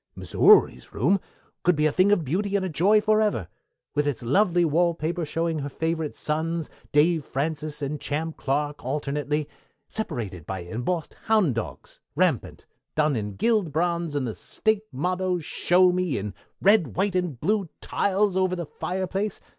Missouri's 0.15 0.93
room 0.95 1.19
could 1.61 1.75
be 1.75 1.83
made 1.83 1.89
a 1.89 1.91
thing 1.91 2.11
of 2.11 2.25
beauty 2.25 2.55
and 2.55 2.65
a 2.65 2.69
joy 2.69 3.01
forever, 3.01 3.47
with 3.93 4.07
its 4.07 4.23
lovely 4.23 4.65
wall 4.65 4.95
paper 4.95 5.23
showing 5.25 5.59
her 5.59 5.69
favorite 5.69 6.15
sons, 6.15 6.71
Dave 6.91 7.23
Francis 7.23 7.83
and 7.83 8.01
Champ 8.01 8.35
Clark 8.35 8.83
alternately, 8.83 9.47
separated 9.87 10.47
by 10.47 10.61
embossed 10.61 11.13
hound 11.25 11.53
dogs, 11.53 11.99
rampant, 12.15 12.65
done 12.95 13.15
in 13.15 13.35
gilt 13.35 13.71
bronze, 13.71 14.15
and 14.15 14.25
the 14.25 14.33
State 14.33 14.85
motto, 14.91 15.37
Show 15.37 15.91
Me, 15.91 16.17
in 16.17 16.33
red, 16.59 16.95
white, 16.95 17.13
and 17.13 17.39
blue 17.39 17.69
tiles 17.79 18.35
over 18.35 18.55
the 18.55 18.65
fireplace. 18.65 19.39